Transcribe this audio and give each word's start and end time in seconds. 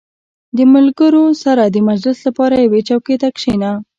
•د 0.57 0.59
ملګرو 0.73 1.25
سره 1.43 1.63
د 1.67 1.75
مجلس 1.89 2.17
لپاره 2.27 2.55
یوې 2.65 2.81
چوکۍ 2.89 3.15
ته 3.21 3.29
کښېنه. 3.35 3.71